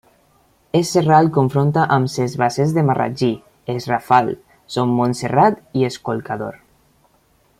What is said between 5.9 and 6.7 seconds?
es Colcador.